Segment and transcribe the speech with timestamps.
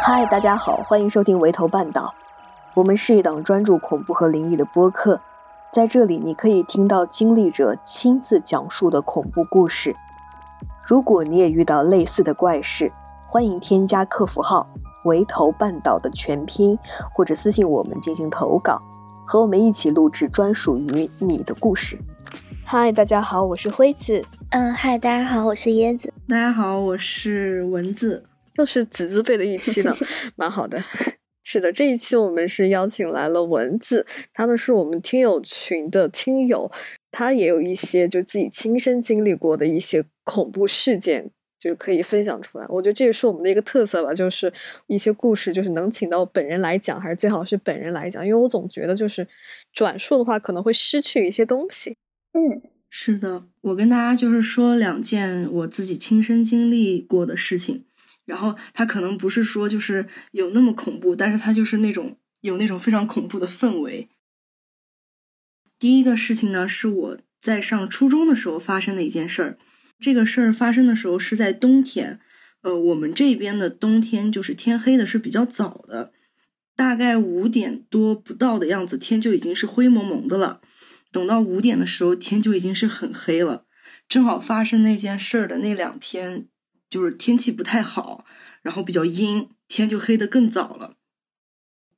[0.00, 2.02] 嗨，大家好，欢迎收听《围头半岛》。
[2.74, 5.20] 我们是一档专注恐怖和灵异的播客，
[5.70, 9.94] 在这里你可以听到经历者亲自讲述的恐怖故事。
[10.82, 12.90] 如果你也遇到类似的怪事，
[13.26, 14.66] 欢迎添加客服号
[15.04, 16.78] “围头半岛”的全拼，
[17.12, 18.80] 或者私信我们进行投稿，
[19.26, 21.98] 和我们一起录制专属于你的故事。
[22.70, 24.22] 嗨，大家好，我是辉子。
[24.50, 26.12] 嗯，嗨，大家好，我是椰子。
[26.28, 28.22] 大家好，我是蚊子。
[28.56, 29.96] 又是子字辈的一期呢，
[30.36, 30.84] 蛮好的。
[31.42, 36.70] 是的，这一期我们是邀请来了蚊子，他呢是我们听友群的听友，
[37.10, 42.66] 他也有一些就自己亲身经历过的一些恐怖事件，就可以分享出来。
[42.68, 44.52] 我觉得这也是我们的一个特色吧，就是
[44.88, 49.26] 一些故事，就是能请到本人来讲，还是最好是本人来讲，因为我总觉得就是
[49.72, 51.96] 转述的话可能会失去一些东西。
[52.32, 57.84] 嗯，是的，我跟大家就是说两件我自己亲身经历过的事情。
[58.24, 64.10] 然后它可能不是说就是有那么恐怖，但是它就是那种有那种非常恐怖的氛围。
[65.78, 69.58] 第一个事情呢，是我在上初中的时候发生的一件事儿。
[69.98, 72.20] 这个事儿发生的时候是在冬天，
[72.60, 76.12] 呃，我们这边的冬天就是天黑的是比较早的，
[76.76, 80.60] 大概五点多不到的样子，天就已经是灰蒙蒙的了。
[81.10, 83.64] 等到五点的时候，天就已经是很黑了。
[84.08, 86.48] 正好发生那件事儿的那两天。
[86.90, 88.24] 就是天气不太好，
[88.62, 90.96] 然后比较阴，天就黑得更早了。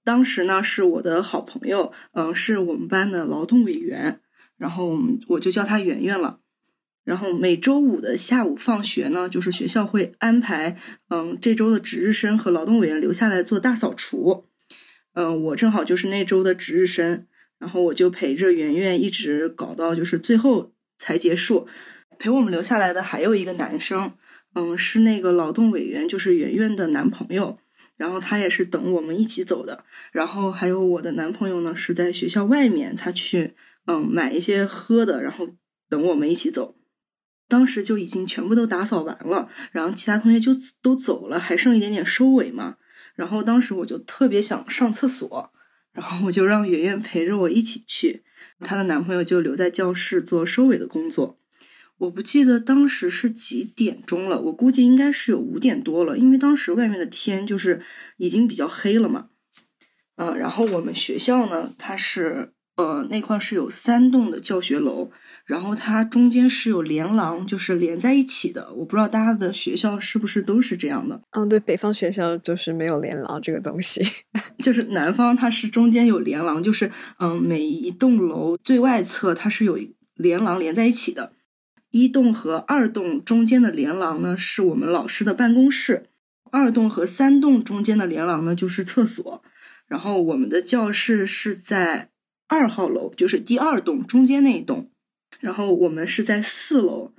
[0.03, 4.21] 当时呢，是我的好朋友，嗯，是我们班的劳动委员，
[4.57, 6.41] 然后我就叫他圆圆了。
[7.05, 10.77] 然后每周五的下午放学呢，就是学校会安排，
[11.09, 14.49] 嗯，这周的值日生和劳动委员留下来做大扫除。
[15.13, 17.29] 嗯，我正好就是那周的值日生，
[17.61, 21.69] 然后我就陪着圆圆一直搞到就是最后才结束。
[22.19, 24.13] 陪我们留下来的还有一个男生。
[24.53, 27.61] 嗯，是那个劳动委员，就是圆圆的男朋友，
[27.97, 29.85] 然后他也是等我们一起走的。
[30.11, 33.55] 然后还有我的男朋友呢，是在学校外面，他去
[33.87, 35.51] 嗯买一些喝的，然后
[35.89, 36.75] 等我们一起走。
[37.47, 40.51] 当时就已经全部都打扫完了，然后其他同学就
[40.83, 42.77] 都走了，还剩一点点收尾嘛。
[43.15, 45.53] 然后当时我就特别想上厕所，
[45.93, 48.23] 然后我就让圆圆陪着我一起去，
[48.61, 51.39] 她的男朋友就留在教室做收尾的工作。
[51.99, 57.83] 我不记得当时是几点钟了，我估计应该是有五点多了，因为当时外面的天就是
[58.17, 59.29] 已经比较黑了嘛。
[60.17, 65.11] 呃，然后我们学校呢，它是呃那块是有三栋的教学楼，
[65.51, 68.73] 然后它中间是有连廊，就是连在一起的。
[68.73, 71.21] 我不知道大家的学校是不是都是这样的？
[71.33, 74.01] 嗯，对，北方学校就是没有连廊这个东西，
[74.63, 76.89] 就是南方它是中间有连廊，就是
[77.19, 79.77] 嗯每一栋楼最外侧它是有
[80.15, 81.33] 连廊连在一起的。
[81.91, 86.05] 一栋和二栋中间的连廊呢，是我们老师的办公室；
[86.53, 89.43] 二栋和三栋中间的连廊呢，就是厕所。
[89.89, 92.11] 然后我们的教室是在
[92.47, 94.89] 二号楼，就是第二栋中间那一栋。
[95.41, 97.13] 然后我们是在四楼，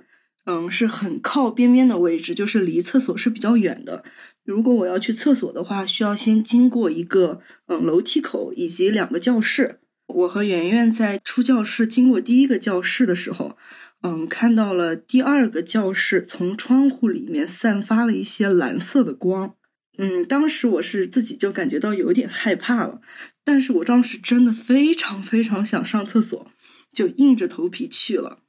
[0.46, 4.04] 嗯，是很靠边边的位置，就是离厕所是比较远的。
[4.44, 9.80] 如果我要去厕所的话，需要先经过一个嗯楼梯口以及两个教室。
[10.06, 13.56] 我和圆圆在出教室经过第一个教室的时候。
[14.04, 19.54] 嗯，看到了第二个教室从窗户里面散发了一些蓝色的光。
[19.96, 23.00] 嗯，当时我是自己就感觉到有点害怕了，
[23.44, 26.50] 但是我当时真的非常非常想上厕所，
[26.92, 28.40] 就硬着头皮去了。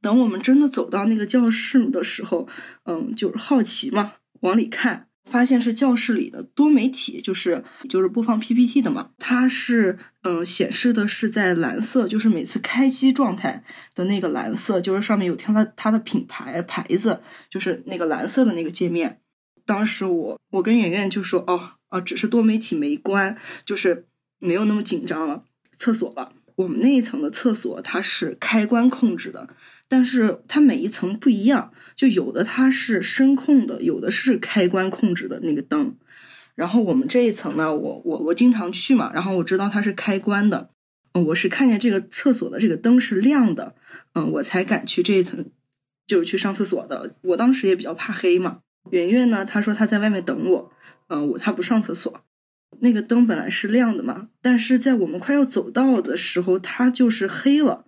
[0.00, 2.48] 等我们真的走到那个教室的时候，
[2.84, 5.08] 嗯，就是好奇嘛，往里看。
[5.28, 9.10] 发现是教室里的多媒体，就是就是播放 PPT 的嘛。
[9.18, 13.64] 它是嗯显示的是在蓝色，就是每次开机状态
[13.96, 19.20] 的那个蓝色，就是上面有它的它的品牌牌子，就是那个蓝色的那个界面。
[19.64, 24.06] 当时我我跟圆圆就说哦哦，只是多媒体没关，就是
[24.38, 25.42] 没有那么紧张了。
[25.76, 29.48] 厕所吧，我们那一层的厕所它是开关控制的。
[29.88, 35.94] 但是它每一层不一样，就有的它是声控的，有的是开关控制的那个灯。
[36.56, 40.70] 然后我们这一层呢，我我我经常去嘛，然后我知道它是开关的，
[41.12, 43.76] 嗯，我是看见这个厕所的这个灯是亮的，
[44.14, 45.48] 嗯，我才敢去这一层，
[46.04, 47.14] 就是去上厕所的。
[47.22, 48.58] 我当时也比较怕黑嘛。
[48.90, 50.72] 圆圆呢，她说她在外面等我，
[51.06, 52.24] 嗯，我她不上厕所，
[52.80, 57.86] 那个灯本来是亮的嘛，但是在我们快要走到的时候，它就是黑了。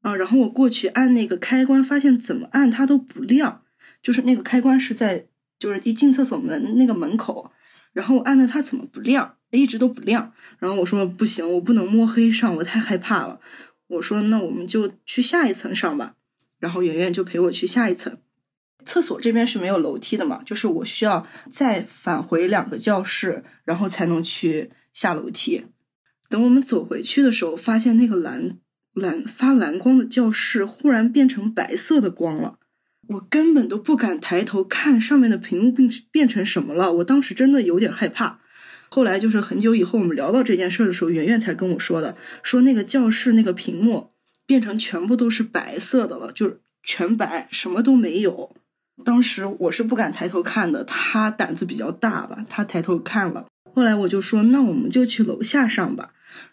[0.00, 3.62] 啊，然后我过去按那个开关，发现怎么按它都不亮，
[4.02, 5.26] 就是那个开关是在
[5.58, 7.50] 就是一进厕所门那个门口，
[7.92, 10.32] 然后我按的它怎么不亮，一直都不亮。
[10.58, 13.40] 然后我说不行，我不能摸黑上，我太害怕了。
[13.86, 16.16] 我说那我们就去下一层上吧。
[16.58, 18.18] 然后圆圆就陪我去下一层。
[18.84, 25.64] 厕所这边是没有楼梯的嘛，就是我需要再返回两个教室，然后才能去下楼梯。
[26.28, 28.58] 等我们走回去的时候，发现那个蓝
[28.92, 32.58] 蓝发蓝光的教室忽然变成白色的光了，
[33.08, 36.92] 我根本都不敢抬头看上面的屏幕变变成什么了。
[36.94, 38.40] 我当时真的有点害怕。
[38.88, 44.12] 后来就是很久以后，我们聊到这件事的时候，圆圆才跟我说的，说那个教室那个屏幕
[44.46, 48.54] 变成全部都是白色的了，就是全白，什么都没有。
[49.02, 53.46] 当时我是不敢抬头看的，他胆子比较大吧，他抬头看了。
[53.74, 56.12] 后来我就说，那我们就去楼下上吧。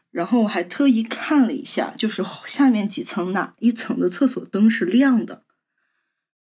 [0.10, 5.44] 然后我还特意看了一下，就是下面几层哪一层的厕所灯是亮的。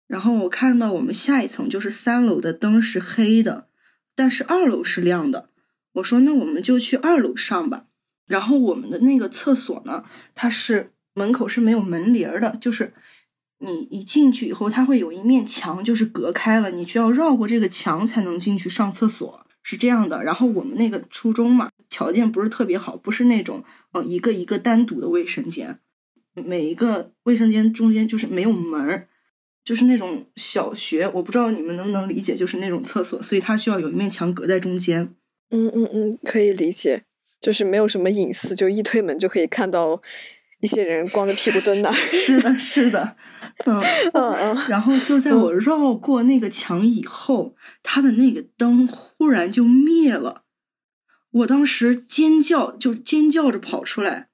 [0.06, 3.66] 然后我看到我们下一层就是三楼的灯是黑的，
[4.14, 5.48] 但是二楼是亮的。
[5.94, 7.87] 我说那我们就去二楼上吧。
[8.26, 10.04] 然后我们的那个厕所呢，
[10.34, 12.93] 它是门口是没有门铃的，就是
[13.58, 20.23] 你一进去以后，它会有一面墙就是隔开了，你需要绕过这个墙才能进去上厕所，是这样的。
[20.23, 25.79] 然后我们那个初中嘛，条件不是特别好，不是那种呃一个一个单独的卫生间，
[26.35, 29.08] 每一个卫生间中间就是没有门儿，
[29.64, 35.14] 就是那种小学，我不知道你们能不能理解，就是那种厕所，所以它需要有一面墙隔在中间。
[35.50, 37.05] 嗯嗯嗯，可以理解，
[37.41, 40.03] 就是没有什么隐私，就一推门就可以看到
[40.66, 41.94] 一些人光着屁股蹲那儿。
[42.10, 43.16] 是的，是的，
[43.66, 43.80] 嗯
[44.12, 47.54] 嗯嗯，然后就在我绕过那个墙以后，
[47.84, 50.42] 它的那个灯忽然就灭了。
[51.30, 54.26] 我当时尖叫，就尖叫着跑出来。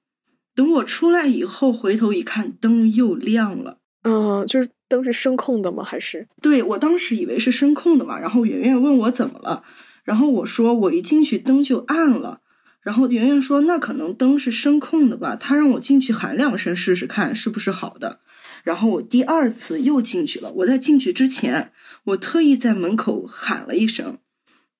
[0.55, 3.77] 等我出来以后，回头一看，灯又亮了。
[4.03, 5.83] 嗯，就是灯是声控的吗？
[5.83, 6.27] 还是？
[6.41, 8.19] 对，我当时以为是声控的嘛。
[8.19, 9.63] 然后圆圆问我怎么了。
[10.03, 12.41] 然后我说我一进去灯就暗了，
[12.83, 18.19] 然后圆圆说那可能灯是声控的吧，他让我进去喊两声试试看是不是好的。
[18.63, 21.71] 然后我第二次又进去了，我在进去之前，
[22.03, 24.17] 我特意在门口喊了一声，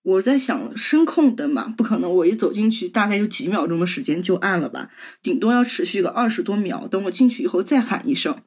[0.04, 4.90] 我在想声控灯嘛，不可能我一走进去大概就几秒钟的时间就暗了吧，
[5.22, 8.38] 顶多要持续个二十多秒，等我进去以后再喊一声。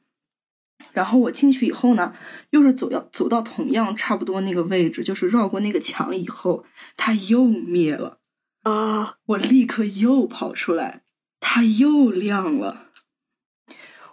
[0.93, 2.13] 然后我进去以后呢，
[2.51, 6.67] 又是走要走到同样差不多那个位置，就是绕过那个墙以后，
[6.99, 8.19] 它又灭了
[8.69, 9.19] 啊！
[9.27, 11.03] 我立刻又跑出来，
[11.39, 12.91] 它又亮了。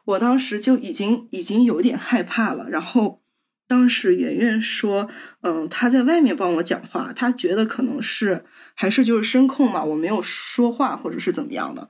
[0.06, 2.70] 我当时就已经已经有点害怕了。
[2.70, 3.24] 然后
[3.68, 5.10] 当时圆圆说
[5.42, 8.46] ：“嗯，他在外面帮我讲话，他觉得可能是
[8.76, 11.90] 还是就是声控嘛，我没有说话或者是怎么样的。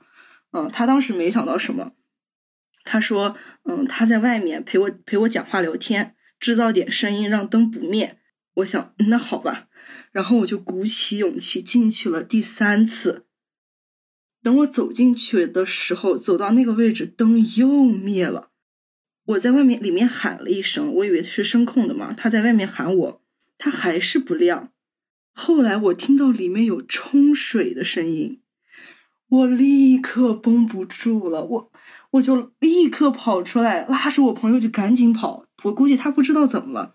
[0.52, 1.92] 嗯，他当时没想到什么。”
[2.84, 3.36] 他说
[3.68, 8.18] ：“嗯，他在外面陪我陪我讲话聊天，制造点声音让灯不灭。”
[8.54, 9.68] 我想，那好吧。
[10.12, 13.26] 然后我就鼓起勇气进去了第三次。
[14.42, 18.50] 等我走进去的时候，走到那个位置，灯又灭了。
[19.24, 22.12] 我在外面里面喊了一声，我以为是声控的嘛。
[22.12, 23.22] 他在外面喊我，
[23.58, 24.70] 他还是不亮。
[25.32, 28.40] 后来我听到里面有冲水的声音，
[29.28, 31.72] 我立刻绷不住了，我。
[32.12, 35.48] 我就立刻跑出来，拉着我朋友就赶紧跑。
[35.64, 36.94] 我估计他不知道怎么了，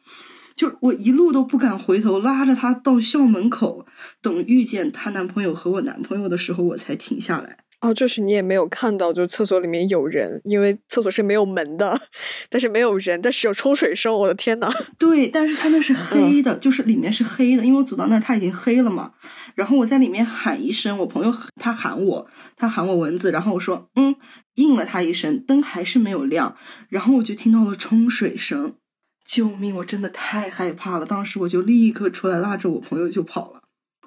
[0.60, 3.86] 就我一路都不敢回头，拉着他到校门口，
[4.22, 7.60] 等遇见她男朋友和我男朋友的时候，我才停下来。
[7.80, 11.98] 哦，就是你也没有看到，就厕所里面有人，因为厕所是没有门的，
[12.52, 14.14] 但是没有人，但是有冲水声。
[14.14, 14.70] 我的天呐，
[15.00, 19.14] 对，但是他那是黑的，就是里面是黑的，因为我走到那儿他已经黑了嘛。
[19.56, 24.14] 然后我在里面喊一声，我朋友他喊我，他喊我蚊子，然后我说嗯，
[24.56, 26.58] 应了他一声，灯还是没有亮，
[26.90, 28.76] 然后我就听到了冲水声，
[29.30, 29.76] 救命！
[29.76, 33.62] 我真的太害怕了，当时我就立刻出来拉着我朋友就跑了。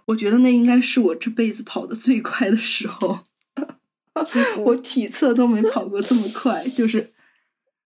[0.06, 3.20] 我觉得那应该是我这辈子跑的最快的时候，
[4.66, 7.12] 我体测都没跑过这么快，就是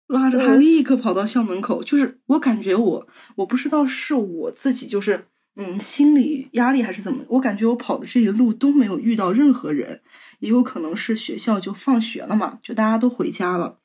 [0.07, 3.07] 拉着他立刻跑到校门口，就是我感觉我
[3.37, 5.27] 我不知道是我自己就是。
[5.61, 7.25] 嗯，心理压力还是怎么？
[7.31, 10.03] 我感觉我跑的这一路都没有遇到任何人，
[10.39, 13.81] 也有可能是学校就放学了嘛，就大家都回家了，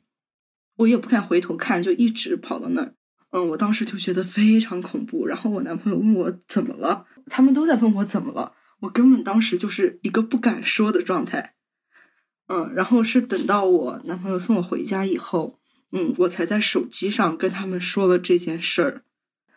[0.75, 2.93] 我也不敢回头看，就一直跑到那儿。
[3.35, 5.25] 嗯，我当时就觉得非常恐怖。
[5.25, 11.55] 然后我男朋友问我怎么了，他们都在问我怎么了，我根本当时就是一个不敢说的状态。
[12.47, 15.59] 嗯，然后是等到我男朋友送我回家以后，
[15.91, 19.03] 嗯，我才在手机上跟他们说了这件事儿。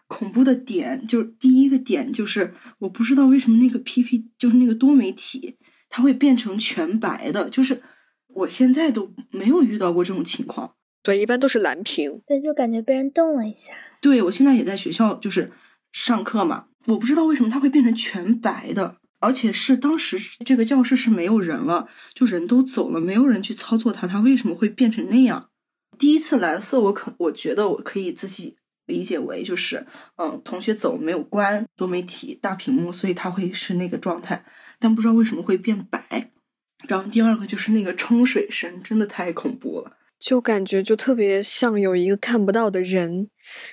[0.06, 5.58] 恐怖的点就是第一个点就是我不知道为什么那个 P P 就是那个多媒体
[5.90, 7.82] 它会变成全白的，就是
[8.28, 10.75] 我现在都没有遇到过这种情况。
[11.06, 12.20] 对，一般都是蓝屏。
[12.26, 13.72] 对，就感觉被人动了一下。
[14.00, 15.52] 对，我现在也在学校就是
[15.92, 25.48] 上课嘛，我不知道为什么它会变成全白的，而且是当时这个教室是没有人了，就人都走了，没有人去操作它，它为什么会变成那样？
[25.96, 28.56] 第一次蓝色我可我觉得我可以自己。
[28.86, 29.84] 理解为就是，
[30.14, 34.44] 嗯，同学走没有关多媒体大屏幕，所以它会是那个状态，
[34.78, 36.30] 但不知道为什么会变白。
[36.86, 39.96] 然后第二个就是那个冲水声，真的太恐怖了。
[40.18, 43.28] 就感觉就特别像有一个看不到的人，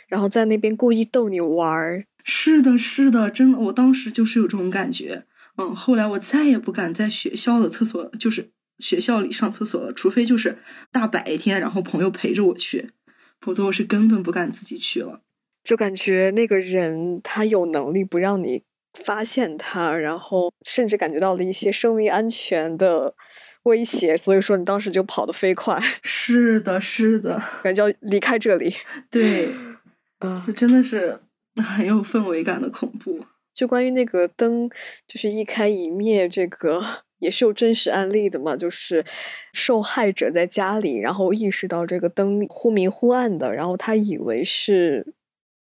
[0.07, 2.05] 然后在那边故意逗你玩儿。
[2.23, 5.25] 是的，是的，真的，我当时就是有这种感觉。
[5.57, 10.57] 嗯，后来我再也不敢在学校的厕所，就是学校里上厕所了，除非就是
[10.91, 12.91] 大白天，然后朋友陪着我去，
[13.39, 15.21] 否则我是根本不敢自己去了。
[15.63, 18.63] 就感觉那个人他有能力不让你
[19.05, 23.15] 发现他，然后甚至感觉到了一些生命安全的
[23.63, 28.73] 威胁，所以说你当时就跑得飞快， 是的，是的，感觉要离开这里。
[29.09, 29.53] 对，
[30.19, 31.19] 嗯，真的是
[31.55, 33.25] 很有氛围感的恐怖。
[33.53, 34.69] 就关于那个灯，
[35.07, 36.83] 就是一开一灭，这个
[37.19, 38.55] 也是有真实案例的嘛。
[38.55, 39.05] 就是
[39.53, 45.13] 受害者在家里，然后意识到这个灯忽明忽暗的，然后他以为是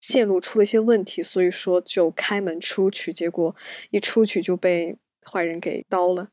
[0.00, 3.54] 线路出了一些问题，所以说就开门出去，结果
[3.90, 4.96] 一出去就被
[5.28, 6.28] 坏人给刀了，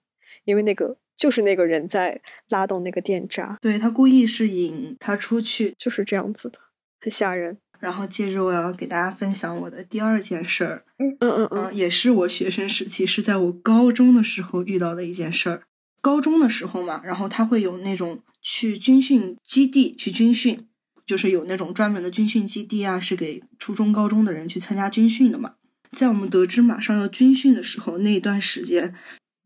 [0.45, 6.59] 因为那个就是那个人在拉动那个电闸，对他故意是引他出去，就是这样子的，
[7.01, 7.57] 很吓人。
[7.79, 10.83] 然后接着我要给大家分享我的第二件事儿。
[10.97, 15.63] 嗯嗯嗯嗯，也是我学生时期，是在我高中的时候遇到的一件事儿。
[16.01, 20.67] 高中的时候嘛，然后他会有那种去军训基地去军训，
[21.05, 25.53] 就是有那种专门的军训基地啊，是给初中、高中的人去参加军训的嘛。
[25.91, 28.95] 在我们得知马上要军训的时候，那一段时间，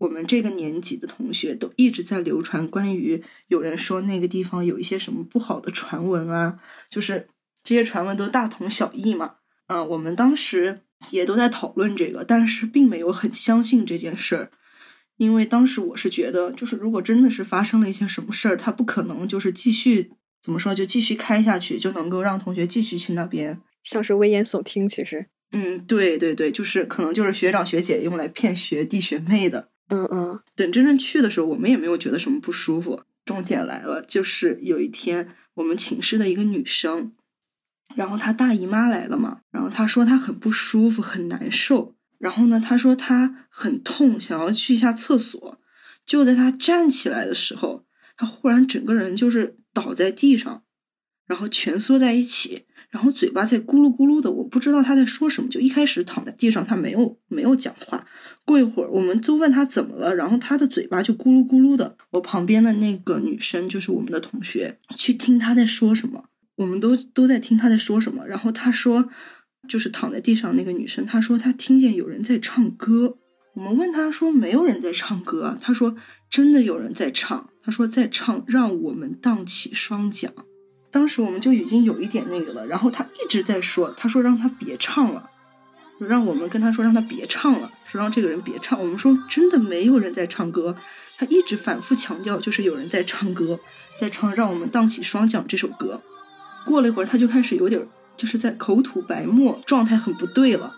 [0.01, 7.27] 我们这个年级的同学都一直在流传关于有人说那个地方有一些什么不好的传闻啊，就是
[7.63, 9.35] 这些传闻都大同小异嘛。
[9.67, 10.81] 嗯，我们当时。
[11.09, 14.51] 也都在讨论这个，但是并没有很相信这件事儿，
[15.17, 24.87] 因为当时我是觉得，就是如果真的是发生了一些什么事儿，他不可能就是继续怎么说，就继续开下去，就能够让同学继续去那边，像是危言耸听。
[24.87, 29.70] 其实，嗯，对对对，就是可能就是学长学姐用来骗学弟学妹的。
[29.91, 33.03] 嗯嗯，等真正去的时候，我们也没有觉得什么不舒服。
[33.25, 37.11] 重点来了，就是有一天我们寝室的一个女生。
[37.95, 41.93] 然后她大姨妈来了嘛，然后她说她很不舒服，很难受。
[42.17, 45.59] 然后呢，她说她很痛，想要去一下厕所。
[46.05, 50.63] 就在她站起来的时候，她忽然整个人就是倒在地上，
[51.27, 55.49] 然后蜷缩在一起，然后嘴巴在咕噜咕噜的，我不知道她在说什么。
[55.49, 58.05] 就一开始躺在地上，她没有没有讲话。
[58.45, 61.95] 过一会儿，我们就问她怎么了，然后她的嘴巴就咕噜咕噜的。
[62.11, 66.25] 我旁边的那个女生就是我们的同学，去听她在说什么。
[66.57, 69.07] 我们都都在听她在说什么，然后她说，
[69.69, 73.17] 就是躺在地上那个女生，她说她听见有人在唱歌。
[73.55, 75.95] 我们问她说没有人在唱歌，她说
[76.29, 80.33] 真的有人在唱，她说在唱让我们荡起双桨。
[80.91, 85.29] 当时我们就已经有一点那个了，然后他一直在说，他说让他别唱了，
[85.99, 88.77] 让我们跟他说让他别唱了，说让这个人别唱。
[88.77, 90.75] 我们说真的没有人在唱歌，
[91.17, 93.59] 他一直反复强调就是有人在唱歌，
[93.97, 96.01] 在唱让我们荡起双桨这首歌。
[96.65, 100.75] 过了一会儿，他就开始有点就是在口吐白沫，状态很不对了。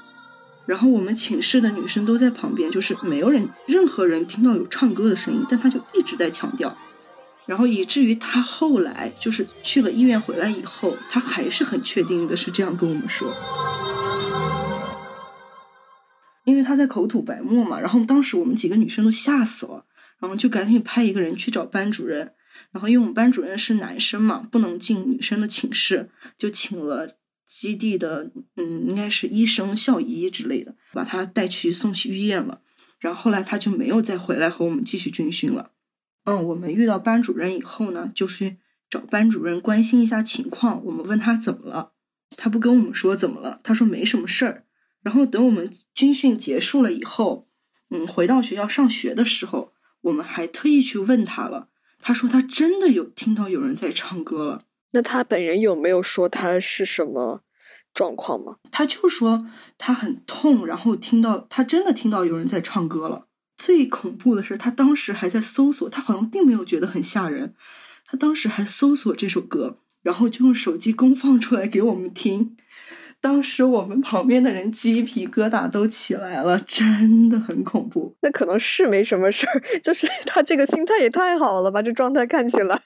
[0.66, 6.78] 然后我们寝室的女生都在旁边，就是没有人，任何人听到有唱歌的声音，但他就一直在强调。
[7.46, 13.34] 然后以至于他后来就是去了医院回来以后，他还是很确定的是这样跟我们说，
[16.46, 17.80] 因为他在口吐白沫嘛。
[17.80, 19.86] 然后当时我们几个女生都吓死了，
[20.20, 22.32] 然后就赶紧派一个人去找班主任。
[22.72, 32.62] 然后因为我们班主任是男生嘛，不能进女生的寝室，就请了基地的，嗯，应该是医生、校医之类的，把他带去送去医院了。
[33.00, 35.72] 然后后来他就没有再回来和我们继续军训了。
[36.26, 38.58] 嗯，我们遇到班主任以后呢，就去
[38.90, 40.84] 找班主任关心一下情况。
[40.86, 41.92] 我们问他怎么了，
[42.38, 44.66] 他不跟我们说怎么了，他说没什么事儿。
[45.02, 47.50] 然后等我们军训结束了以后，
[47.90, 51.68] 嗯，回到学校上学的时候，我们还特意去问他了。
[52.00, 54.64] 他说他真的有听到有人在唱歌了。
[54.92, 57.42] 那他本人有没有说他是什么
[57.94, 58.58] 状况吗？
[58.72, 59.46] 他就说
[59.78, 63.28] 他很痛，然后听到他真的听到有人在唱歌了。
[63.58, 67.54] 最恐怖的是，他当时还在搜索，他好像并没有觉得很吓人。
[68.06, 72.56] 他当时还搜索这首歌，然后就用手机公放出来给我们听。
[73.22, 78.14] 当时我们旁边的人鸡皮疙瘩都起来了，真的很恐怖。
[78.22, 82.82] 那可能是没什么事儿， 就是他这个心态也太好了吧，这状态看起来。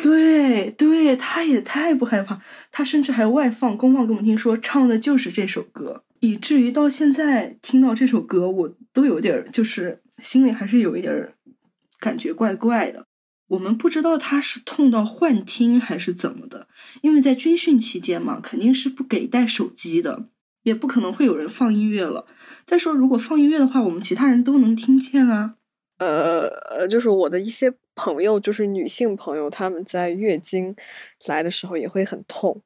[0.00, 11.34] 对对，他也太不害怕，他甚至还外放公放给我们听，说唱的就是这首歌，以至于到现在听到这首歌，我都有点就是心里还是有一点
[11.98, 13.06] 感觉怪怪的。
[13.48, 16.68] 我们不知道他是痛到幻听还是怎么的，
[17.00, 20.28] 因为在军训期间嘛，肯定是不给带手机的，
[20.62, 22.26] 也不可能会有人放音乐了。
[22.64, 25.56] 再说，如果放音乐的话，我们其他人都能听见啊。
[25.98, 30.74] 呃呃，就是我的一些朋友，就是女性朋友，她们在月经
[31.26, 32.62] 来的时候也会很痛，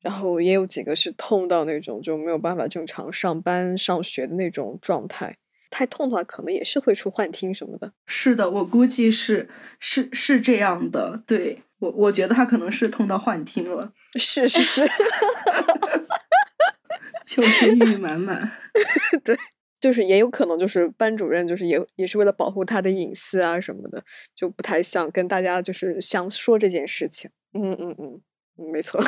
[0.00, 5.36] 然后也有几个是痛到那种就没有办法正常上班上学的那种状态。
[5.70, 7.92] 太痛的话，可能也是会出幻听什么的。
[8.06, 11.22] 是的，我估计是是是这样的。
[11.26, 13.92] 对我，我觉得他可能是痛到幻听了。
[14.18, 14.88] 是是是，
[17.26, 18.50] 求生欲满满。
[19.22, 19.36] 对，
[19.78, 24.02] 就是也有可能，就是班主任就是也也是为了保护他的隐私啊什么的，
[24.34, 27.30] 就不太想跟大家就是想说这件事情。
[27.52, 28.22] 嗯嗯嗯，
[28.72, 28.98] 没错。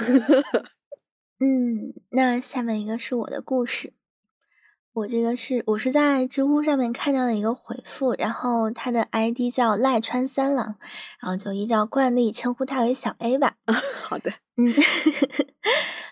[1.43, 3.95] 嗯，那下面一个是我的故事。
[4.93, 10.75] 我这个是我是在知乎上面看到的一个回复，然后他的 ID 叫赖川三郎，
[11.21, 13.55] 然后就依照惯例称呼他为小 A 吧。
[14.03, 14.75] 好的，嗯，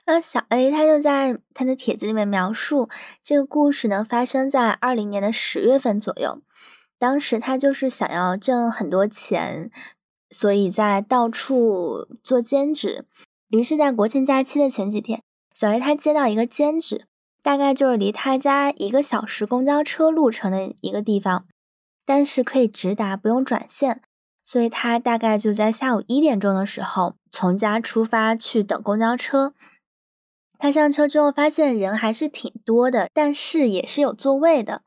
[0.06, 2.88] 那 小 A 他就在他的帖子里面描述
[3.22, 6.40] 这个故事呢，发生在二零年的十月份左右，
[6.98, 9.70] 当时他就是想要挣很多钱，
[10.30, 13.04] 所以在到处做兼职，
[13.48, 15.22] 于是，在国庆假期的前几天，
[15.54, 17.06] 小 A 他接到一个兼职。
[17.40, 21.46] 大概就是离他家一个小时公交车路程的一个地方，
[22.04, 24.02] 但是可以直达，不用转线，
[24.44, 29.54] 所以他大概就在下午一点钟的时候从家出发去等公交车。
[30.58, 34.82] 他上车之后发现人还是挺多的，但是也是有座位的。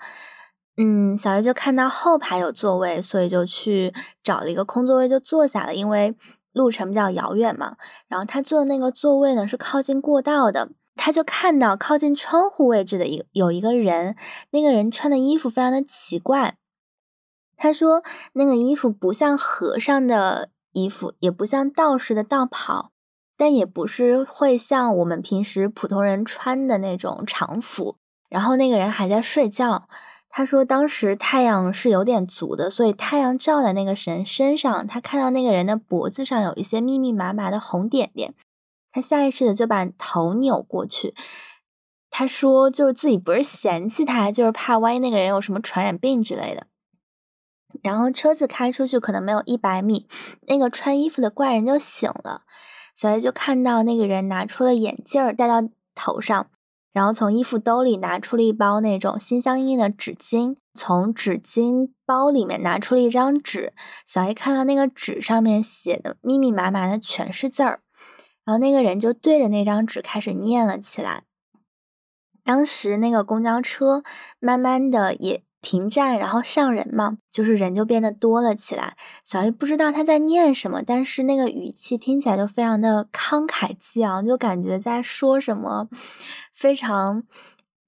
[0.75, 6.15] 嗯，小 A 就看到后排有座位，所以就去找了一个空座位就坐下了，因为
[6.53, 7.77] 路程比较遥远嘛。
[8.07, 10.69] 然后他坐的那个座位呢是靠近过道的。
[10.97, 14.15] 他就看到靠近窗户位置的一个有一个人，
[14.51, 16.57] 那个人穿的衣服非常的奇怪。
[17.55, 18.03] 他说
[18.33, 22.91] 那个衣服不像和尚的衣服，也不像道士的道袍，
[23.37, 27.97] 但也不是会像我们平时普通人穿的那种常服。
[28.29, 29.87] 然后那个人还在睡觉。
[30.33, 38.33] 他说当时太阳是有点足的，所以太阳照在那个神身上，他看到那个人的脖子上有一些密密麻麻的红点点。
[38.93, 41.13] 他下意识的就把头扭过去，
[42.09, 46.67] 他说：“就是自己不是嫌弃他，就是怕万一那个人有什么传染病之类的。”
[47.83, 50.07] 然后车子开出去可能没有一百米，
[50.47, 52.43] 那个穿衣服的怪人就醒了。
[52.95, 56.47] 小 A 就看到那个人拿出了眼镜戴到头上，
[56.93, 63.73] 然后从衣服兜里拿出了一包那种心相印的纸巾，从纸巾包里面拿出了一张纸。
[64.05, 67.81] 小 A 看到那个纸上面写的密密麻麻的全是字儿。
[68.43, 71.23] 然后那个人就对着那张纸开始念了起来。
[72.43, 74.03] 当时那个公交车
[74.39, 78.95] 慢慢的也停站，然后上人嘛，就是人就变得多了起来。
[79.23, 85.87] 小 A 不知道他在念什么，但是那个语气听起来就非常的慷慨激昂，就感觉在说什么
[86.53, 87.23] 非常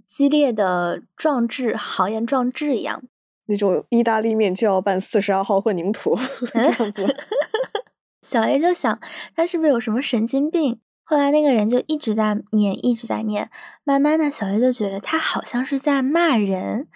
[0.07, 3.03] 激烈的壮志、豪言壮志一样。
[3.47, 6.15] 那种意大利面就要拌四十二号混凝土
[6.53, 7.17] 这样子。
[8.21, 8.99] 小 A 就想，
[9.35, 10.79] 他是不是有什么神经病？
[11.03, 13.49] 后来那个人就一直在念，一直在念。
[13.83, 16.87] 慢慢的，小 A 就觉得他好像是在骂人，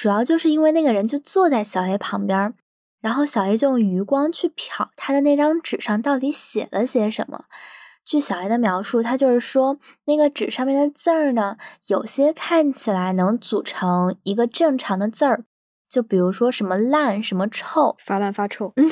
[0.00, 2.54] 主要就是因为那个人就坐在小 A 旁边，
[3.02, 7.44] 然后小 A 就用余光去瞟他的那张纸上到底写了些什么。
[8.06, 11.58] 据小 A 的描述，他就是说那个纸上面的字儿呢，
[11.88, 15.44] 有些看起来能组成一个正常的字儿，
[15.90, 18.72] 就比如说什么烂、什么臭、发烂发臭。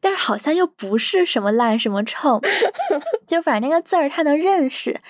[0.00, 2.40] 但是好像又不是什么烂什么臭，
[3.28, 5.00] 就反正那个字儿他能认识，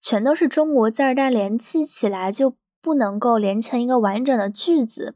[0.00, 2.56] 全都是中国字儿，但联系起来就
[2.88, 5.14] 不能够连成一个完整的句子。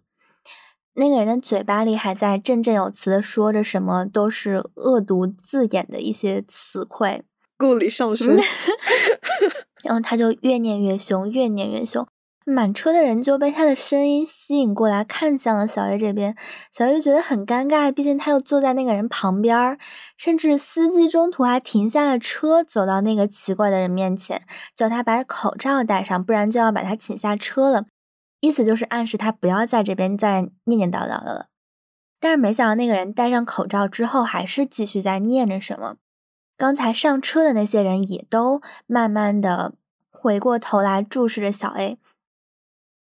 [0.92, 7.24] 那个人的嘴巴里还在振振有词的说着什么，都是恶毒字眼的一些词汇，
[7.56, 8.36] 故里上升。
[9.82, 12.06] 然后他就越念越凶，越念越凶。
[12.44, 16.36] 满车的人就被他的声音吸引过来，看向了小 A 这边。
[16.72, 19.78] 小 A 觉得很尴尬，毕竟他又坐在那个人旁边
[20.16, 24.42] 甚至司机中途还停下了车，走到那个奇怪的人面前，
[24.74, 27.84] 叫他把口罩戴上，不然就要把他请下车了。
[28.40, 31.46] 意思就是暗示他不要在这边再念念叨叨的了。
[32.18, 35.96] 但是没想到那个人戴上口罩之后，还是继续在念着什么。
[36.56, 39.74] 刚才上车的那些人也都慢慢的
[40.10, 41.98] 回过头来注视着小 A。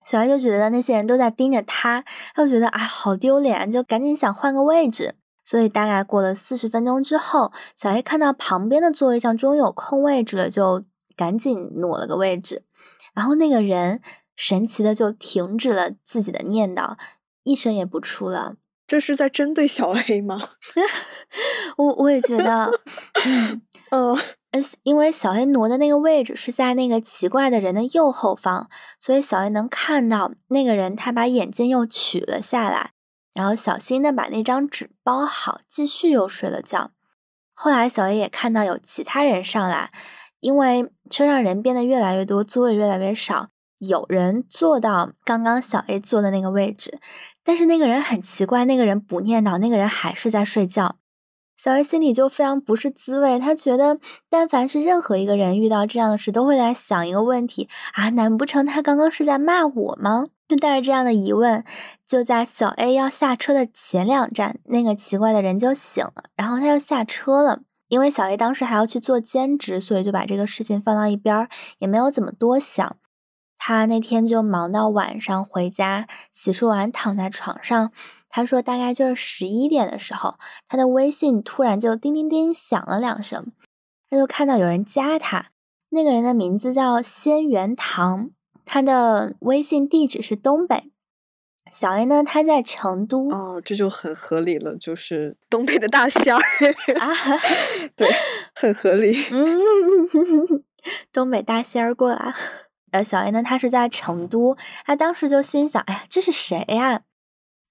[0.10, 5.14] 小 A 就觉得那些人都在盯着他，他就觉得哎，好丢脸，就赶紧想换个位置。
[5.46, 10.84] 所以大概过了四十分钟之后，小 A 看到旁边的座位上终于有空位置了，就
[11.16, 12.64] 赶紧挪了个位置。
[13.14, 14.02] 然后那个人
[14.36, 16.98] 神奇的就停止了自己的念叨，
[17.44, 18.56] 一声也不出了。
[18.88, 20.42] 这是在针对小 A 吗？
[21.78, 22.72] 我我也觉得，
[23.26, 23.62] 嗯
[23.94, 24.18] 嗯，
[24.52, 28.68] 呃，因为小 A 挪的那个位置是在那个奇怪的人的右后方，
[29.00, 32.94] 所以小 A 能看到那个人，他把眼镜又取了下来，
[33.36, 36.92] 然后小心的把那张纸包好，继续又睡了觉。
[37.54, 39.92] 后来小 A 也看到有其他人上来，
[40.40, 47.00] 因为车上人变得越来越多，座位越来越少，有人坐到刚刚小 A 坐的那个位置。
[47.44, 50.96] 但是那个人很奇怪，那个人不念叨，那个人还是在睡觉。
[51.62, 60.28] 小 A 心里就非常不是滋味，他觉得，但凡是任何一个人遇到这样的事，都会在想一个问题啊，难不成他刚刚是在骂我吗？
[60.48, 61.66] 就 带着这样的疑问，
[62.08, 67.64] 就在小 A 要下车的前两站，那个奇怪的人就醒了，然后他就下车了。
[67.90, 72.96] 因为小 A 当时还要去做兼职，所以就把这个事情放到一边，也没有怎么多想。
[73.58, 77.92] 他那天就忙到晚上回家，洗漱完躺在床上。
[78.30, 80.36] 他说大概就是十一点的时候，
[80.68, 83.52] 他的微信突然就叮叮叮响了两声，
[84.10, 85.52] 他就看到有人加他，
[85.90, 88.30] 那个人的名字叫仙元堂，
[88.64, 90.92] 他的微信地址是东北。
[91.72, 93.30] 小 A 呢，他在成都。
[93.30, 96.42] 哦，这就很合理了，就是东北的大仙儿
[97.00, 97.14] 啊，
[97.96, 98.10] 对，
[98.56, 99.24] 很合理。
[99.32, 99.60] 嗯，
[101.14, 102.34] 东北大仙儿过来。
[102.92, 107.02] 呃，小 A 呢，他是在成都，他当时就心想，哎呀，这是谁呀？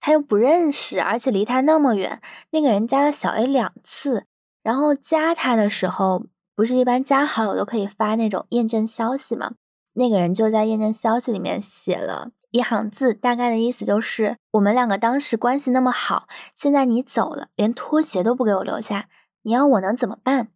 [0.00, 2.20] 他又不认识，而且离他那么远。
[2.50, 4.24] 那个人加了小 A 两次，
[4.62, 9.52] 然后加他的时候，不是一般加好友都可以发那种验证消息吗？
[9.94, 19.08] 那个人就在验证消息里面写了一行字，大概的意思就是，我们两个当时关系那么好，现在你走了，连拖鞋都不给我留下，
[19.42, 20.48] 你要我能怎么办？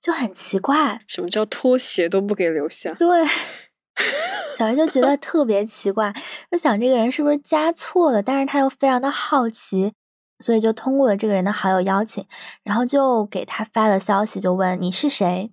[0.00, 2.92] 就很奇怪，什么叫拖鞋都不给留下？
[2.94, 3.26] 对。
[4.56, 6.14] 小 A 就觉得特别奇怪，
[6.50, 9.92] 就想这个人是不是加错了，但是他又非常的好奇，
[10.38, 12.26] 所以就通过了这个人的好友邀请，
[12.62, 15.50] 然后就给他发了消息，就问你是谁，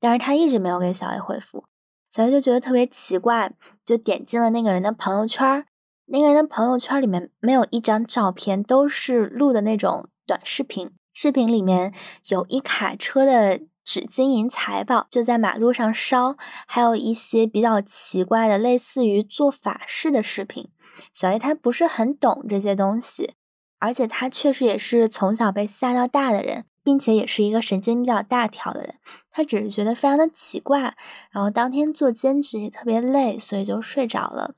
[0.00, 1.64] 但是他一直没有给小 A 回复，
[2.10, 3.52] 小 A 就觉得特别奇怪，
[3.86, 5.64] 就点进了那个人的朋友圈，
[6.06, 11.94] 那个人的朋友圈里面没有一张照片，都是录的那种短视频，视频里面
[12.28, 13.60] 有一卡车的。
[13.84, 20.68] 纸金银财宝就在马路上烧，还有一些比较奇怪的，类似于做法事的视频。
[21.12, 23.34] 小 A 他不是很懂这些东西，
[23.78, 28.94] 而且他确实也是从小被吓到大的人，并且也是一个神经比较大条的人。
[29.30, 30.94] 他只是觉得非常的奇怪，
[31.30, 34.54] 然后当天做兼职也特别累，所以就睡着了。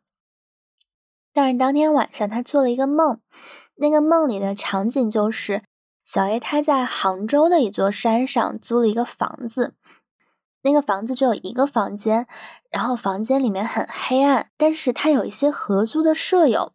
[1.33, 3.21] 但是当天晚上他做了一个梦，
[3.77, 5.63] 那个梦里的场景就是。
[6.05, 9.75] 小 A 他在杭州的一座山上租了一个房子，
[10.63, 12.27] 那个房子只有一个房间，
[12.71, 16.73] 然后房间里面很黑暗，但是他有一些合租的舍友。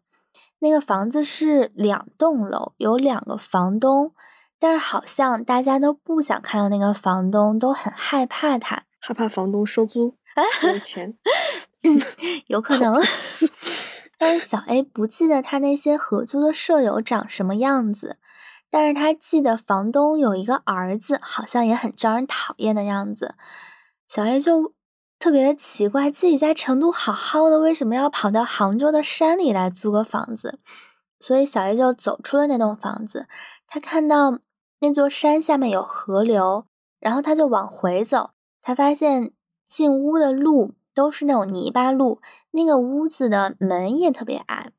[0.62, 4.12] 那个房子是两栋楼，有两个房东，
[4.58, 10.16] 但是好像大家都不想看到那个房东，都很害怕他，害怕房东收租
[10.62, 11.16] 没钱，
[12.48, 13.00] 有可能。
[14.18, 18.18] 但是小 A 不记得他那些合租的舍友长什么样子。
[18.72, 23.34] 但是他记得房东有一个儿子，好像也很招人讨厌的样子。
[24.06, 24.72] 小 A 就
[25.18, 30.60] 特别的奇怪，自己在成都好好的，为什么要跑到杭州的山里来租个房子？
[31.18, 33.26] 所以小 A 就走出了那栋房子。
[33.66, 34.38] 他看到
[34.78, 36.66] 那座山下面有河流，
[37.00, 38.30] 然后他就往回走。
[38.62, 39.32] 他发现
[39.66, 42.20] 进屋的路都是那种泥巴路，
[42.52, 44.70] 那个屋子的门也特别矮。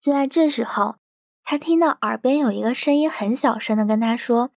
[0.00, 0.96] 就在这时候。
[1.44, 4.50] 他听到耳边有一个声音，很小声的跟他说：“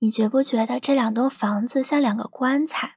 [0.00, 2.96] 你觉不觉得这两栋房子像两个棺材？”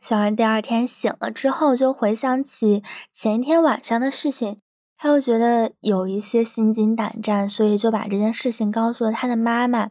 [0.00, 4.60] 小安第二天醒了之后，就回想起前一天晚上的事情，
[4.96, 9.90] 他又觉得有一些心惊胆战，所以就把这件事情告诉了他的妈妈。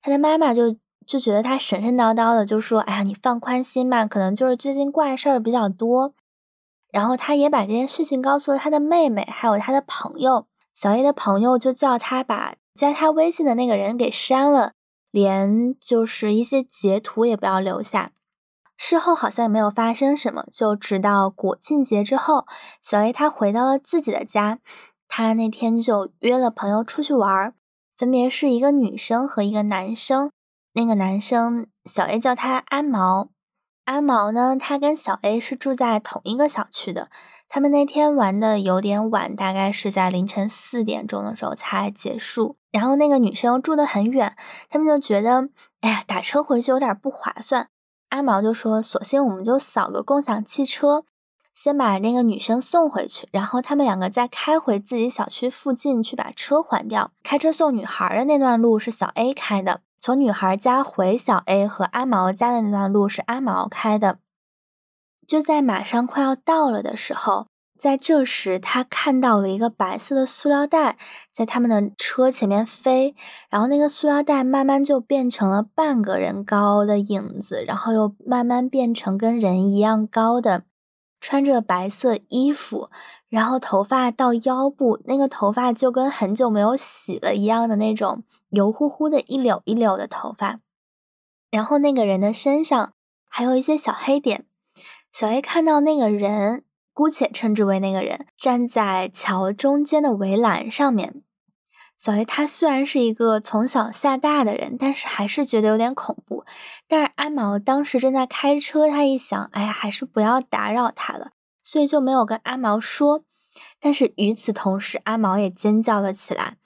[0.00, 6.14] 他的妈妈就就觉得他神神叨叨的，就说：“哎呀，你放宽心吧，可能就是最近怪事儿比较多。”
[6.90, 10.46] 然后他也把这件事情告诉了他的妹妹，还有他的朋友。
[10.74, 14.72] 小 A 的朋友就叫他把加他微信的那个人给删了，
[15.10, 18.12] 连就是一些截图也不要留下。
[18.76, 22.46] 事后好像也没有发生什么，就直到国庆节之后，
[22.80, 24.60] 小 A 他回到了自己的家，
[25.06, 27.54] 他那天就约了朋友出去玩，
[27.94, 30.30] 分别是一个女生和一个男生。
[30.72, 33.28] 那个男生小 A 叫他安毛。
[33.84, 34.56] 阿毛呢？
[34.58, 37.08] 他跟小 A 是住在同一个小区的。
[37.48, 42.56] 他们那天玩的有点晚，大概是在凌晨四点钟的时候才结束。
[42.70, 44.36] 然后那个女生住得很远，
[44.68, 45.48] 他们就觉得，
[45.80, 47.68] 哎呀，打车回去有点不划算。
[48.10, 51.04] 阿毛就说：“索性我们就扫个共享汽车。”
[51.52, 57.10] 先把那个女生送回去，然后他们两个再开回自己小区附近去把车还掉。
[57.24, 64.18] 开车送女孩的那段路是小 A 开的，从女孩家回小 A 和阿毛家的那段路是阿毛开的。
[65.26, 67.46] 就在马上快要到了的时候。
[67.78, 70.98] 在这时，他看到了一个白色的塑料袋
[71.32, 73.14] 在他们的车前面飞，
[73.48, 80.64] 然后那个塑料袋慢慢就变成了半个人高的影子，然后又慢慢变成跟人一样高的，
[81.20, 82.90] 穿着白色衣服，
[83.28, 90.60] 然后头发到腰部，那个头发就跟很久没有洗了一样的那种油乎乎的一绺一绺的头发，
[91.50, 92.94] 然后那个人的身上
[93.28, 94.46] 还有一些小黑点。
[95.12, 96.64] 小 A 看到那个人。
[96.92, 101.22] 姑且称之为那个人站在桥中间的围栏上面。
[102.00, 106.46] 小 A 他虽然是一个从小吓大的人，但是还是觉得有点恐怖。
[106.88, 111.32] 但是阿毛当时正在开车，他一想，哎呀，还是不要打扰他了，
[111.62, 113.24] 所以就没有跟阿毛说。
[113.78, 116.56] 但是与此同时，阿毛也尖叫了起来。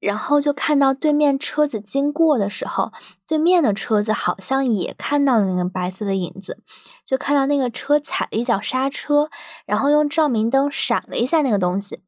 [0.00, 2.90] 然后就看到对面车子经过的时候，
[3.28, 6.62] 对面的车子好像也看到了那个白色的影子，
[7.04, 9.28] 就看到那个车踩了一脚刹车，
[9.66, 12.00] 然后用照明灯闪了一下那个东西。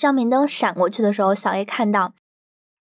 [0.00, 2.14] 照明灯闪过去的时候，小 A 看到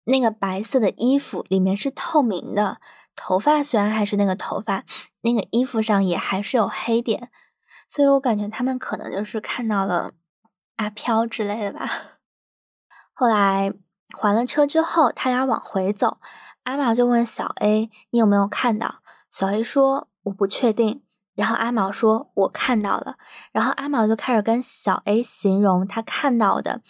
[0.04, 2.82] 那个白色的衣服里面是透明的，
[3.16, 4.84] 头发虽然还是那个头发，
[5.22, 7.32] 那个衣服上也还是有黑点，
[7.88, 10.12] 所以我感觉他们可能就是看到了
[10.76, 11.90] 阿飘之类的吧。
[13.16, 13.74] 后来。
[14.14, 16.20] 还了车之后，他俩往回走，
[16.64, 21.04] 阿玛就问小 A：“ 你有没有看到？”小 A 说：“我不确定。”
[21.38, 23.16] 然后阿毛说：“我看到了。”
[23.54, 26.82] 然后阿毛就开始跟小 A 形容他看到的。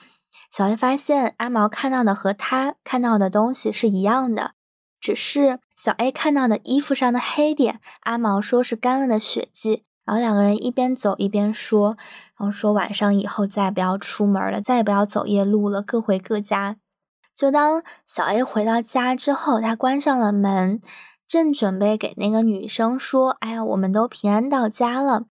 [0.50, 4.54] 小 A 发现阿毛看到的和他看到的东西是一样的，
[5.02, 9.84] 只是小 A 看到的衣服上的黑点，阿毛说是干了的血迹。
[10.06, 11.98] 然后两个人一边走一边说，
[12.38, 16.78] 然后说晚上以后再也不要出门了，再也不要走夜路了，各回各家。
[17.36, 20.82] 就当小 A 回到家之后，他关上了门，
[21.28, 25.26] 正准备给那个女生说：“哎呀，我们都平安到家了。”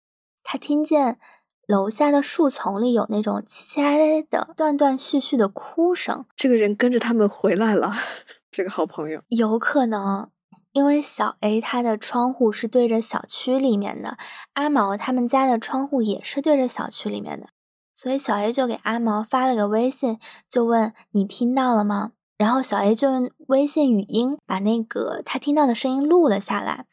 [0.43, 1.19] 他听见
[1.67, 6.25] 楼下的树丛里有那种凄凄哀哀的、断断续续的哭声。
[6.35, 7.93] 这个人跟着他们回来了，
[8.51, 10.29] 这个好朋友有可能，
[10.73, 14.17] 因为小 A 他的窗户是对着小区里面的，
[14.53, 17.47] 阿毛他们家的窗户也是对着小区里面的。
[17.95, 22.11] 所以小 A 就给阿毛发了个微信，就问你听到了吗？
[22.43, 26.87] 然后小 A 就用微信语音把那个他听到的声音录了下来。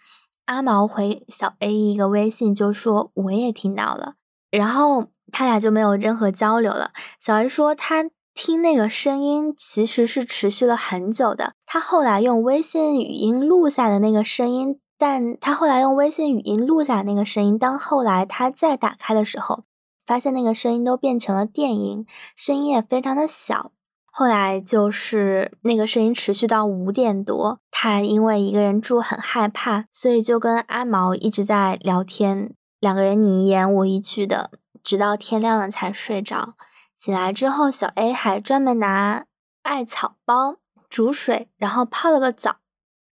[0.44, 4.14] 阿毛回小 A 一个微信，就说我也听到了。
[4.52, 6.92] 然后他俩就没有任何交流了。
[7.18, 11.54] 小 A 说他听那个声音其实是持续了很久的。
[11.66, 19.64] 他后来用微信语音录下的那个声音，但他后来用微信语音录下那个声音，当后来他再打开的时候。
[20.06, 23.72] 发现那个声音都变成了电音，声音也非常的小。
[24.10, 34.50] 后来就是那个声音持续到五点多，他因为一个人住很害怕，所以就跟阿毛一直在聊天，两个人你一言我一句的，
[34.82, 36.54] 直到天亮了才睡着。
[36.96, 39.24] 醒来之后，小 A 还专门拿
[39.62, 40.56] 艾草包
[40.88, 42.56] 煮水，然后泡了个澡。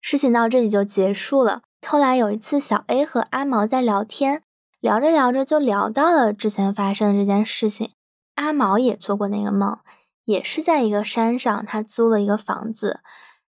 [0.01, 1.63] 事情到这里就结束了。
[1.87, 4.43] 后来有一次，小 A 和阿毛在聊天。
[4.81, 7.93] 聊着聊着就聊到了之前发生的这件事情。
[8.35, 9.79] 阿毛也做过那个梦，
[10.25, 13.01] 也是在一个山上，他租了一个房子。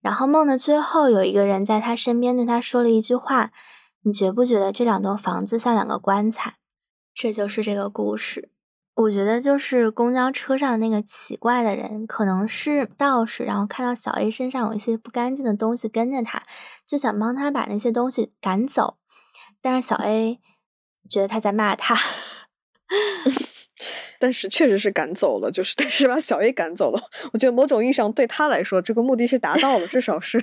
[0.00, 3.50] 然后梦的最后，有一个人在他身边对他说了一句话
[4.02, 6.54] ：“你觉不觉得这两栋房子像两个棺材？”
[7.14, 8.50] 这就是这个故事。
[8.94, 16.42] 我觉得就是公交车上那个奇怪的人，可能是道士，然后看到小 A 身上有一些不干净的东西跟着他，
[16.87, 18.98] 就想帮他把那些东西赶走。
[19.61, 20.40] 但是小 A。
[21.09, 21.96] 觉得他在骂他，
[24.20, 27.02] 但是确实是赶走了，就是但是把小 A 赶走了。
[27.33, 30.38] 我觉得某种意义上对他来说，这个目的是达到了，至少是，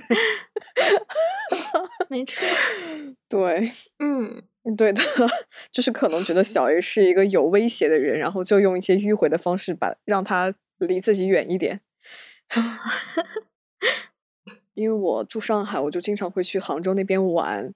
[2.08, 2.44] 没错。
[3.30, 4.42] 对，嗯，
[4.76, 5.00] 对的，
[5.70, 11.80] 就是可能觉得小 A 是一个有威胁的人，然后就用一些迂回的方式把让他离自己远一点。
[14.74, 17.72] 因为我住上海，我就经常会去杭州那边玩。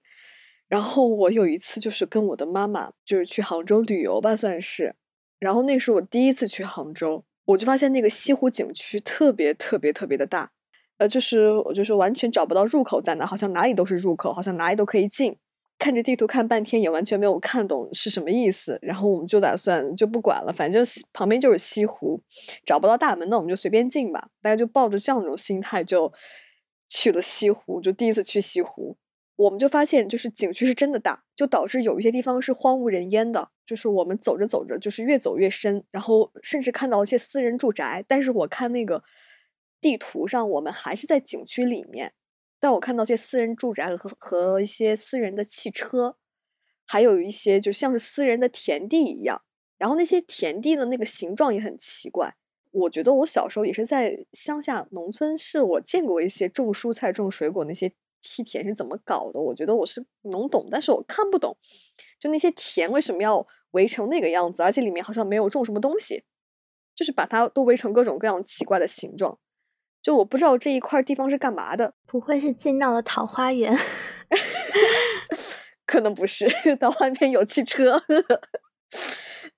[0.68, 4.94] 然后我有一次就是跟我的妈妈，就是去杭州旅游吧，算是。
[5.42, 10.52] 然后那是我第一次去杭州，我就发现那个西湖景区特别特别特别的大，
[10.98, 15.36] 呃，就是我就是完全找不到入口在哪，好像哪里都是入口，好像哪里都可以进。
[15.80, 18.78] 看着地图看半天也完全没有看懂是什么意思。
[18.82, 22.22] 然后我们就打算就不管了，反正旁边就是西湖，
[22.64, 24.28] 找不到大门，那我们就随便进吧。
[24.40, 26.12] 大家就抱着这样一种心态就
[26.88, 28.96] 去了西湖，就第一次去西湖。
[29.36, 33.50] 我们就发现，就是景区是真的大，就导致有一些地方是荒无人烟的。
[33.64, 38.04] 就是我们走着走着，就是越走越深，然后甚至看到一些私人住宅。
[38.06, 39.02] 但是我看那个
[39.80, 42.12] 地图上，我们还是在景区里面，
[42.60, 46.16] 但我看到一些私人住宅和和一些私人的汽车，
[46.86, 49.42] 还有一些就像是私人的田地一样。
[49.78, 52.36] 然后那些田地的那个形状也很奇怪。
[52.70, 57.92] 我觉得我小时候也是在乡下农村，是我见过一些种蔬菜、种水果那些。
[58.22, 59.40] 梯田是怎么搞的？
[59.40, 61.56] 我觉得我是能懂，但是我看不懂，
[62.18, 66.24] 就那些田为什么要围成那个样子，而且里面好像没有种什么东西，
[66.94, 69.38] 就是把它都围成各种各样奇怪的形状。
[70.00, 73.76] 就我不知道这一块地方是干嘛的，不会是进到了桃花源？
[75.86, 76.48] 可能不是，
[76.80, 78.02] 桃花源有汽车，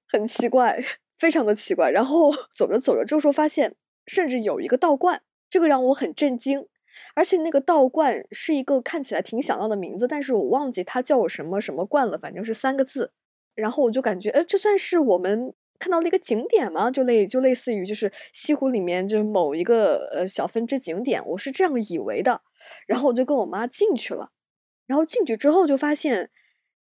[0.08, 0.82] 很奇怪，
[1.16, 1.90] 非常的奇怪。
[1.90, 6.66] 然后走着走着，这时候发现，甚至有一个道观，这个让我很震惊。
[7.14, 13.12] 而且那个道观是一个看起来挺响亮的名字，但是我忘记它叫我什么什么观了，反正是三个字。
[13.54, 16.90] 然后我就感觉，呃，这算是我们看到的一个景点吗？
[16.90, 22.42] 就类就类似于就是西湖里面就某一个呃小分支景点，我是这样以为的。
[22.86, 24.30] 然后我就跟我妈进去了，
[24.86, 26.30] 然后进去之后就发现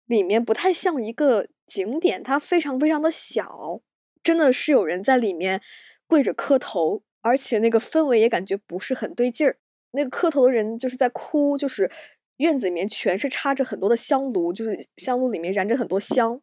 [0.07, 3.83] 里面不太像一个景点，它非常非常的小，
[4.23, 5.61] 真的是有人在里面
[6.07, 9.59] 跪着磕头，而且那个氛围也感觉不是很对劲儿。
[9.93, 11.91] 那个磕头的人就是在哭，就是
[12.39, 16.41] 院子里面全是插着很多的香炉，就是香炉里面燃着很多香。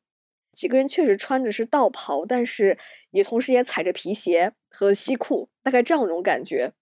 [0.54, 2.78] 几个人确实穿着是道袍，但是
[3.12, 6.74] 也同时也踩着皮鞋和西裤，大概这样一种感觉。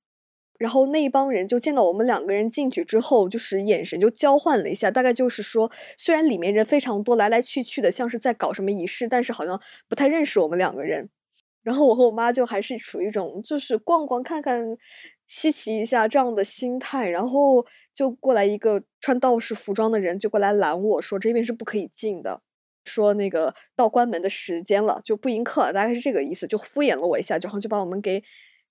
[0.57, 11.09] 然后那一帮人就见到我们两个人进去之后，就是眼神就交换了一下，大概就是说，虽然里面人非常多，来来去去的，像是在搞什么仪式，但是好像不太认识我们两个人。
[11.61, 14.77] 然后我和我妈就还是处于一种就是逛逛看看。
[15.27, 22.41] 稀奇一下这样的心态，然后就过来一个穿道士服装的人，就过来拦我说：“这边是不可以进的，
[22.85, 28.23] 说那个到关门的时间了，就不迎客，大概是这个意思。”就敷衍了我一下，然后就把我们给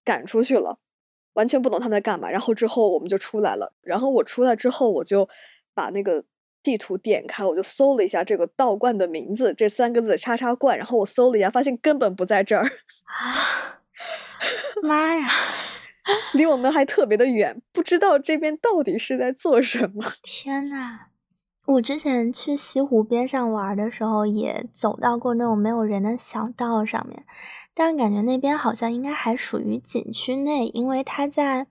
[0.03, 0.79] 赶出去了，
[1.35, 2.31] 完全不懂他们在干嘛。
[2.31, 5.29] 然后之后我们就出来了，然后我出来之后，我就
[5.75, 6.25] 把那个
[6.63, 12.65] 地图点开，我就搜了一下这个道观的名字，这三个字“叉叉观”，然后我搜了一下，发现根本不在这儿。
[12.65, 13.83] 啊，
[14.83, 15.29] 妈呀！
[16.33, 20.05] 离我们还特别的远，不知道这边到底是在做什么。
[20.23, 21.07] 天呐，
[21.67, 27.25] 我之前去西湖边上玩的时候，也走到过那种没有人的小道上面，
[27.75, 31.67] 但是感觉那边好像应该还属于景区内，因为它在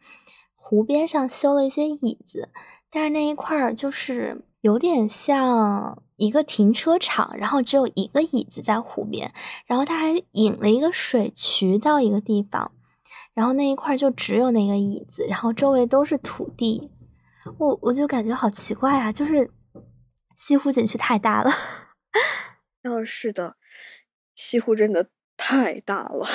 [0.55, 2.49] 湖边上修了一些椅子，
[2.91, 9.31] 但是那一块儿就是有点像一个停车场，然后只有一个椅子在湖边，
[9.65, 12.71] 然后它还引了一个水渠到一个地方。
[13.35, 16.89] 然后那一块就只有那个椅子，然后周围都是土地，
[17.59, 19.11] 我我就感觉好奇怪啊！
[19.11, 19.51] 就是
[20.35, 21.51] 西湖景区太大了，
[22.85, 23.57] 哦， 是的，
[24.33, 26.25] 西湖真的太大了，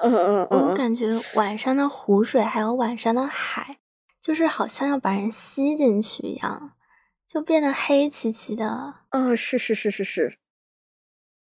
[0.00, 3.78] 嗯嗯嗯，我感觉晚上的湖水还有晚上的海，
[4.20, 6.72] 就是好像要把人吸进去一样，
[7.26, 8.94] 就变得黑漆漆的。
[9.10, 10.38] 啊，是是是是是。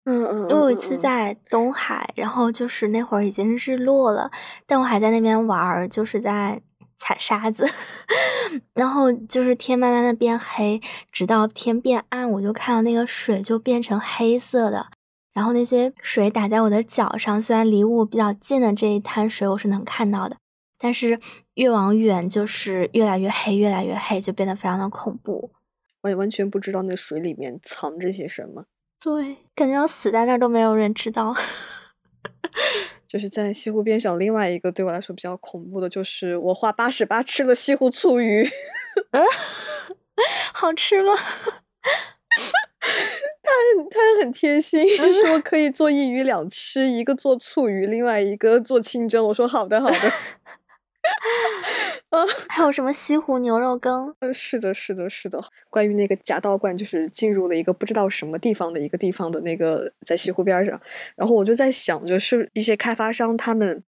[0.06, 4.30] 嗯嗯，我有一次在东海，然后就是那会儿已经日落了，
[4.66, 6.60] 但我还在那边玩儿，就是在
[6.96, 7.66] 踩沙子，
[8.74, 14.88] 然后就是天慢慢的变黑，直到天变暗，我就看到那个水就变成黑色的，
[15.32, 20.36] 然后那些水打在我的脚上，虽然离我比较近的这一滩水我是能看到的，
[20.78, 21.18] 但是
[21.54, 25.50] 越往远就是越来越黑，越来越黑，就变得非常的恐怖。
[26.02, 28.66] 我也完全不知道那水里面藏着些什么。
[29.04, 31.36] 对，感觉要死在那儿都没有人知道。
[33.06, 38.48] 就是在西湖边上，另外一个对我来说比较恐怖的，就是我花八十八吃了西湖醋鱼。
[39.10, 39.22] 嗯，
[40.54, 41.12] 好吃吗？
[42.80, 43.50] 他
[43.90, 44.82] 他很贴心，
[45.26, 49.26] 说可以做一鱼两吃，一个做醋鱼，另外一个做清蒸。
[49.26, 49.96] 我说好的，好的。
[52.10, 54.14] 啊， 还有什么西湖牛肉羹？
[54.20, 55.40] 嗯，是的，是的，是的。
[55.70, 60.80] 关于那个假道观，就是进入了一个不知道什么地方的一个地方的那个，在西湖边上。
[61.16, 63.82] 然后我就在想，就是一些开发商他们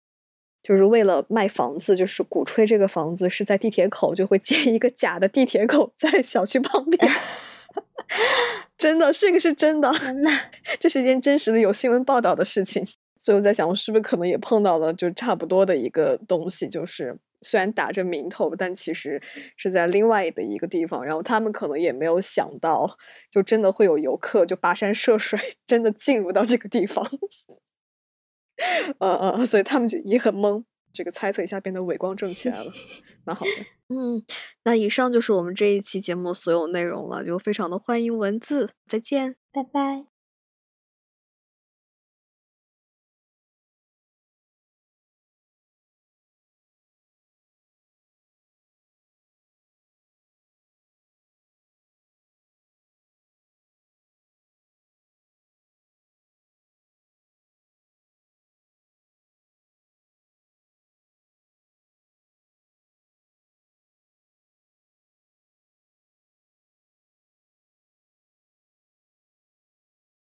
[0.63, 7.09] 就是为了卖房子，就是鼓吹这个房子是在地铁口，就会建一个假的地铁口在小区旁边。
[8.77, 9.91] 真的，这个是真的，
[10.79, 12.87] 这是一件真实的有新闻报道的事情。
[13.19, 19.21] 所以我在想，我是不是可能也碰到了就差不多的一个东西，就是虽然打着名头，但其实
[19.57, 21.05] 是在另外的一个地方。
[21.05, 22.97] 然后他们可能也没有想到，
[23.31, 27.07] 就真的会有游客就跋山涉水， 真的进入到这个地方。
[28.99, 30.65] 嗯嗯，所以他们就也很懵。
[30.93, 32.71] 这个猜测一下变得伟光正 起来了，
[33.25, 33.51] 蛮好的。
[33.95, 34.25] 嗯，
[34.65, 40.16] 那以上就是我们这一期节目所有内容了，就非常的欢迎文字，再见，拜拜。